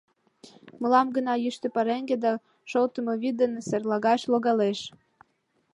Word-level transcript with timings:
—Мылам 0.81 1.07
гына 1.15 1.33
йӱштӧ 1.43 1.67
пареҥге 1.75 2.15
да 2.25 2.31
шолтымо 2.71 3.13
вӱд 3.21 3.35
дене 3.41 3.59
серлагаш 3.67 4.21
логалеш. 4.31 4.79